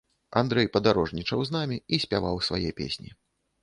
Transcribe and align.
Андрэй 0.41 0.67
падарожнічаў 0.77 1.39
з 1.51 1.59
намі 1.59 1.79
і 1.93 2.03
спяваў 2.09 2.45
свае 2.51 2.69
песні. 2.85 3.19